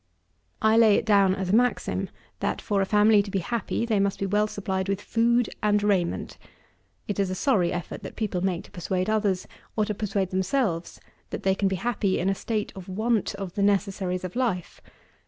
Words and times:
5. 0.63 0.71
I 0.73 0.77
lay 0.77 0.95
it 0.95 1.05
down 1.05 1.35
as 1.35 1.51
a 1.51 1.55
maxim, 1.55 2.09
that 2.39 2.59
for 2.59 2.81
a 2.81 2.87
family 2.87 3.21
to 3.21 3.29
be 3.29 3.37
happy, 3.37 3.85
they 3.85 3.99
must 3.99 4.17
be 4.17 4.25
well 4.25 4.47
supplied 4.47 4.89
with 4.89 4.99
food 4.99 5.47
and 5.61 5.83
raiment. 5.83 6.39
It 7.07 7.19
is 7.19 7.29
a 7.29 7.35
sorry 7.35 7.71
effort 7.71 8.01
that 8.01 8.15
people 8.15 8.41
make 8.41 8.63
to 8.63 8.71
persuade 8.71 9.11
others, 9.11 9.47
or 9.75 9.85
to 9.85 9.93
persuade 9.93 10.31
themselves, 10.31 10.99
that 11.29 11.43
they 11.43 11.53
can 11.53 11.67
be 11.67 11.75
happy 11.75 12.17
in 12.17 12.29
a 12.29 12.33
state 12.33 12.73
of 12.75 12.89
want 12.89 13.35
of 13.35 13.53
the 13.53 13.61
necessaries 13.61 14.23
of 14.23 14.35
life. 14.35 14.81